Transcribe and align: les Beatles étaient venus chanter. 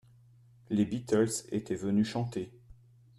les 0.71 0.83
Beatles 0.85 1.45
étaient 1.51 1.75
venus 1.75 2.07
chanter. 2.07 2.51